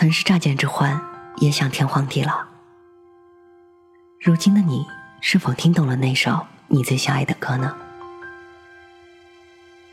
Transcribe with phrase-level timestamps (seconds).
[0.00, 0.96] 曾是乍见之欢，
[1.38, 2.38] 也想天荒地老。
[4.20, 4.86] 如今的你，
[5.20, 7.74] 是否听懂了那首你最相爱的歌呢？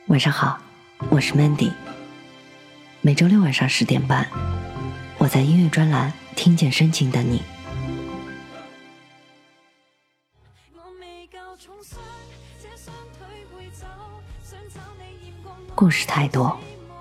[0.06, 0.60] 晚上好，
[1.10, 1.72] 我是 Mandy。
[3.02, 4.28] 每周六晚上十点半，
[5.18, 7.42] 我在音乐专栏听见深情的你。
[15.74, 16.56] 故事太多，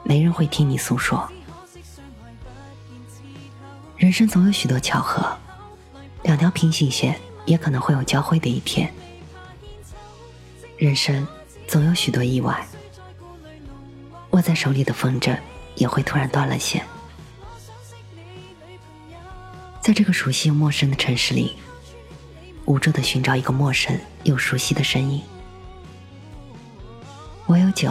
[0.05, 1.29] 没人会听你诉说。
[4.05, 5.27] 人生总有许多巧合，
[6.25, 8.93] 两条平行线也可能会有交汇的一天。
[10.77, 11.27] 人生
[11.67, 12.67] 总有许多意外，
[14.33, 15.35] 握在手里的风筝
[15.75, 16.85] 也会突然断了线。
[19.81, 21.57] 在这个熟悉又陌生的城市里，
[22.67, 25.23] 无助的寻找一个陌生又熟悉的身影。
[27.47, 27.91] 我有酒，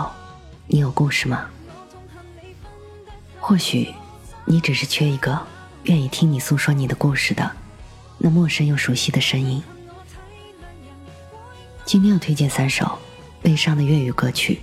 [0.67, 1.49] 你有故事吗？
[3.39, 3.91] 或许
[4.45, 5.35] 你只是缺一个。
[5.85, 7.49] 愿意听你诉说你的故事的，
[8.17, 9.61] 那陌生又熟悉的声音。
[11.83, 12.97] 今天要推荐三首
[13.41, 14.61] 悲伤的粤语歌曲。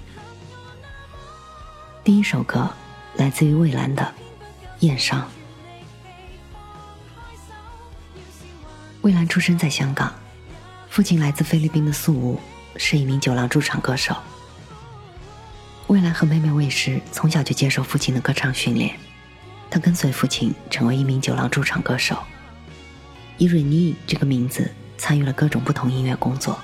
[2.03, 2.71] 第一首歌
[3.17, 4.03] 来自于魏蓝的
[4.81, 5.19] 《燕殇》。
[9.03, 10.11] 魏蓝出生在香港，
[10.89, 12.41] 父亲来自菲律宾的素吾
[12.77, 14.17] 是一名酒廊驻场歌手。
[15.89, 18.99] 魏蓝和妹妹魏诗从小就接受父亲的歌唱训练。
[19.71, 22.19] 他跟随父亲成为一名酒廊驻场歌手，
[23.39, 24.69] 以瑞 e 这个名字
[24.99, 26.59] 参与了各种不同音乐工作，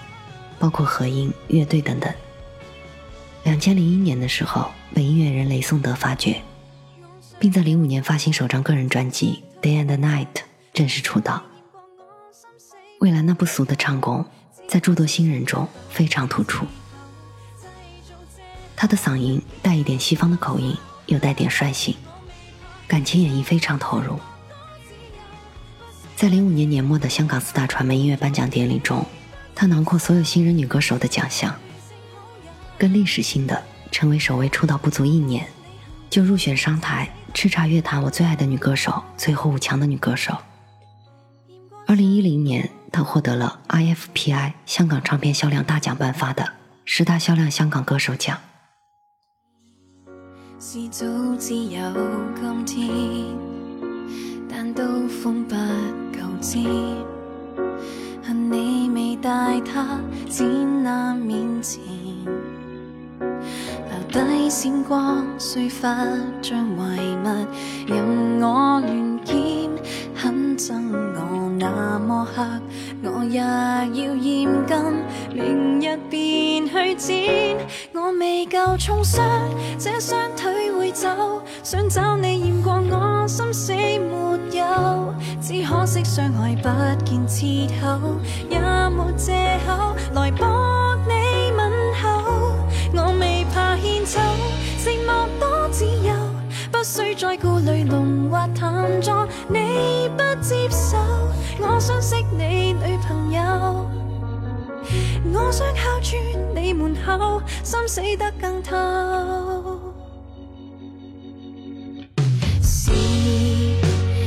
[0.58, 2.12] 包括和音乐队等等。
[3.44, 6.42] 两千零一年的时候，被音乐人雷颂德发掘，
[7.38, 10.26] 并在零五年发行首张个人专辑《Day and Night》
[10.74, 11.40] 正式出道。
[13.00, 14.26] 未来那不俗的唱功，
[14.68, 16.66] 在诸多新人中非常突出。
[18.74, 21.94] 他的嗓音带一点西方的口音，又带点率性。
[22.88, 24.18] 感情演绎非常投入。
[26.14, 29.04] 在零五年年末的香港四大传媒音乐颁奖典礼中，
[29.54, 31.54] 她囊括所有新人女歌手的奖项，
[32.78, 35.46] 更历史性的成为首位出道不足一年
[36.08, 40.34] 就入选商台叱咤乐坛我最爱的女歌手最后五强的女歌手。
[41.86, 46.50] 二零一零年，她获得了 IFPI 香港唱片销量大奖颁发的
[46.84, 48.38] 十大销量香港歌手奖。
[50.58, 51.04] 是早
[51.38, 51.80] 知有
[52.34, 52.90] 今天，
[54.48, 56.64] 但刀锋不够尖，
[58.22, 60.00] 恨你未带他
[60.30, 61.82] 展览面前，
[63.18, 65.94] 留低闪光碎发
[66.40, 69.36] 像遗物，任我乱剪，
[70.14, 72.42] 很憎我那么黑，
[73.02, 74.76] 我也要染金，
[75.34, 77.85] 明日便去剪。
[78.18, 79.24] 未够重伤，
[79.78, 81.42] 这双腿会走。
[81.62, 85.14] 想找你验过我心死没有？
[85.40, 87.98] 只可惜相爱不见切口，
[88.48, 92.34] 也没借口来博你吻口。
[92.92, 94.18] 我未怕献丑，
[94.82, 96.14] 寂寞多自由，
[96.72, 99.28] 不需再顾虑浓或淡妆。
[99.48, 100.96] 你不接受，
[101.58, 103.82] 我想识你女朋友。
[105.34, 105.66] 我想。
[107.62, 108.74] 心死得更透，
[112.62, 112.92] 是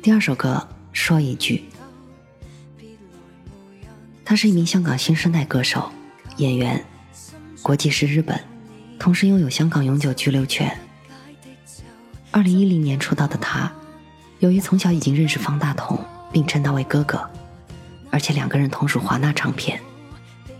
[0.03, 1.65] 第二首歌，说一句。
[4.25, 5.91] 他是一名香港新生代歌手、
[6.37, 6.85] 演员，
[7.63, 8.39] 国籍是日本，
[8.99, 10.77] 同时拥有香港永久居留权。
[12.31, 13.71] 二零一零年出道的他，
[14.41, 15.99] 由于从小已经认识方大同，
[16.33, 17.23] 并称他为哥哥，
[18.11, 19.81] 而且两个人同属华纳唱片，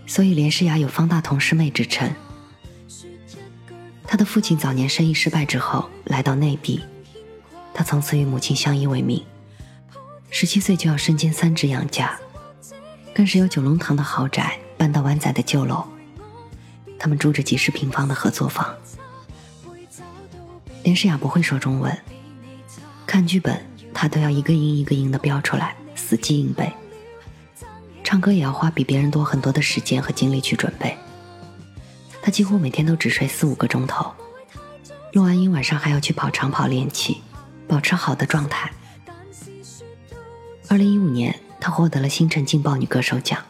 [0.07, 2.11] 所以连诗雅有方大同师妹之称。
[4.07, 6.81] 他的父亲早年生意失败之后，来到内地。
[7.75, 9.21] 他从此与母亲相依为命，
[10.31, 12.17] 十七岁就要身兼三职养家，
[13.13, 15.85] 更是由九龙塘的豪宅搬到湾仔的旧楼。
[16.97, 18.73] 他们住着几十平方的合作房。
[20.83, 21.95] 连诗雅不会说中文，
[23.05, 23.61] 看剧本
[23.93, 26.71] 她都要一个音一个音的标出来，死记硬背。
[28.05, 30.95] 唱歌也要花比别人多很多的时间和精力去准备。
[32.21, 34.09] 他几乎每天都只睡四五个钟头，
[35.13, 37.21] 录完音晚上还要去跑长跑练气。
[37.67, 38.71] 保持好的状态。
[40.67, 43.43] 二零一五年，她获得了星辰劲爆女歌手奖。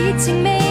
[0.07, 0.66] 已经没。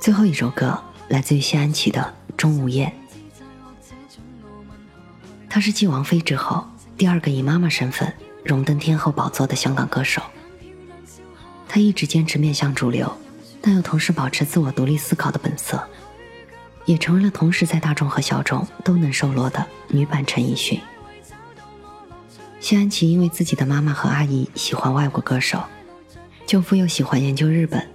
[0.00, 0.78] 最后一首歌
[1.08, 2.00] 来自于谢安琪的
[2.36, 2.92] 《钟无艳》，
[5.48, 6.66] 她是继王菲之后
[6.96, 8.12] 第二个以妈妈身份
[8.44, 10.20] 荣登天后宝座的香港歌手。
[11.68, 13.10] 她一直坚持面向主流，
[13.60, 15.82] 但又同时保持自我独立思考的本色，
[16.84, 20.80] 也成为了同时在大众和小众都能收罗的女版陈奕迅。
[22.60, 25.62] 谢安琪因为自己的妈妈和阿姨喜欢外国歌手，
[26.46, 27.91] 舅父又喜欢研究日本。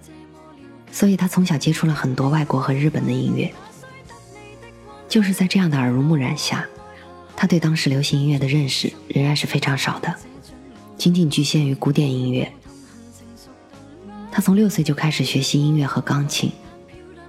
[0.99, 3.53] 所以他从小接触了很多外国和日本的音乐，
[5.07, 6.67] 就是在这样的耳濡目染下，
[7.35, 10.11] 他对当时流行音乐的认识仍然是非常少的，
[10.97, 12.51] 仅仅局限于古典音乐。
[14.31, 16.51] 他从六岁就开始学习音乐和钢琴，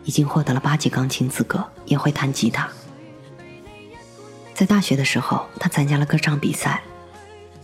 [0.06, 2.66] 已经获得了八级钢琴资格，也会弹吉他。
[4.54, 6.80] 在大学的时候，他参加了歌唱比赛，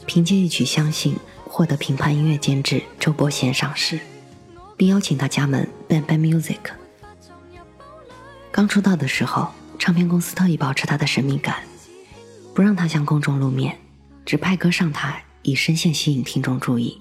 [0.04, 1.14] 凭借一曲《相信》，
[1.50, 3.98] 获得评判音乐监制周伯贤赏识。
[4.76, 5.66] 并邀请他加盟。
[5.88, 6.56] Band by Music。
[8.50, 11.62] 刚出道的时候，唱片公司特意保持他的神秘感，
[12.54, 13.78] 不让他向公众露面，
[14.24, 17.00] 只派歌上台以声线吸引听众注意。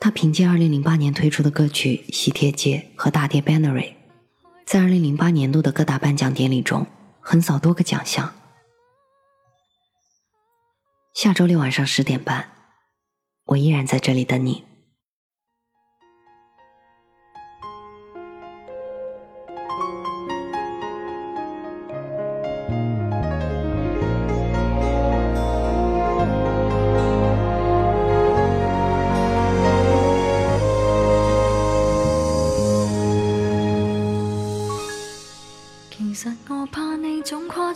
[0.00, 3.72] 他凭借2008年推出的歌曲《喜帖街》和大碟《Banary》，
[4.64, 6.86] 在2008年度的各大颁奖典礼中
[7.20, 8.32] 横扫多个奖项。
[11.14, 12.50] 下周六晚上十点半，
[13.46, 14.67] 我依然在这里等你。